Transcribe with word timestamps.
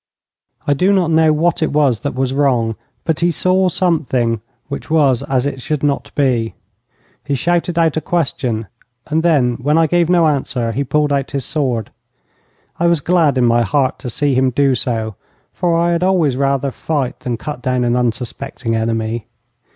I 0.65 0.73
do 0.73 0.91
not 0.91 1.11
know 1.11 1.31
what 1.31 1.61
it 1.61 1.71
was 1.71 1.99
that 1.99 2.15
was 2.15 2.33
wrong, 2.33 2.75
but 3.03 3.19
he 3.19 3.29
saw 3.29 3.69
something 3.69 4.41
which 4.67 4.89
was 4.89 5.21
as 5.29 5.45
it 5.45 5.61
should 5.61 5.83
not 5.83 6.09
be. 6.15 6.55
He 7.23 7.35
shouted 7.35 7.77
out 7.77 7.97
a 7.97 8.01
question, 8.01 8.65
and 9.05 9.21
then 9.21 9.57
when 9.61 9.77
I 9.77 9.85
gave 9.85 10.09
no 10.09 10.25
answer 10.25 10.71
he 10.71 10.83
pulled 10.83 11.13
out 11.13 11.29
his 11.29 11.45
sword. 11.45 11.91
I 12.79 12.87
was 12.87 12.99
glad 12.99 13.37
in 13.37 13.45
my 13.45 13.61
heart 13.61 13.99
to 13.99 14.09
see 14.09 14.33
him 14.33 14.49
do 14.49 14.73
so, 14.73 15.17
for 15.53 15.77
I 15.77 15.91
had 15.91 16.01
always 16.01 16.35
rather 16.35 16.71
fight 16.71 17.19
than 17.19 17.37
cut 17.37 17.61
down 17.61 17.83
an 17.83 17.95
unsuspecting 17.95 18.75
enemy. 18.75 19.27